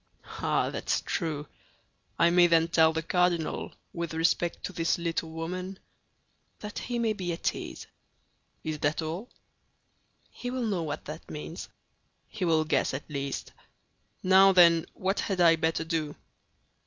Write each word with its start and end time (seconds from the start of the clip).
"Ah, 0.39 0.71
that's 0.71 1.01
true! 1.01 1.47
I 2.17 2.31
may 2.31 2.47
then 2.47 2.69
tell 2.69 2.91
the 2.91 3.03
cardinal, 3.03 3.71
with 3.93 4.15
respect 4.15 4.63
to 4.63 4.73
this 4.73 4.97
little 4.97 5.29
woman—" 5.29 5.77
"That 6.57 6.79
he 6.79 6.97
may 6.97 7.13
be 7.13 7.31
at 7.33 7.53
ease." 7.53 7.85
"Is 8.63 8.79
that 8.79 9.03
all?" 9.03 9.29
"He 10.31 10.49
will 10.49 10.65
know 10.65 10.81
what 10.81 11.05
that 11.05 11.29
means." 11.29 11.69
"He 12.27 12.43
will 12.45 12.65
guess, 12.65 12.95
at 12.95 13.07
least. 13.11 13.51
Now, 14.23 14.51
then, 14.53 14.87
what 14.95 15.19
had 15.19 15.39
I 15.39 15.55
better 15.55 15.83
do?" 15.83 16.15